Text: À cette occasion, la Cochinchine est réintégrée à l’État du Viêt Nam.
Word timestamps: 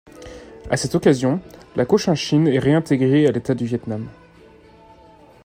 À 0.71 0.77
cette 0.77 0.95
occasion, 0.95 1.39
la 1.75 1.85
Cochinchine 1.85 2.47
est 2.47 2.57
réintégrée 2.57 3.27
à 3.27 3.31
l’État 3.31 3.53
du 3.53 3.65
Viêt 3.65 3.79
Nam. 3.85 4.09